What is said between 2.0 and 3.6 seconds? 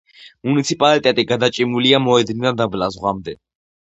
მოედნიდან დაბლა, ზღვამდე.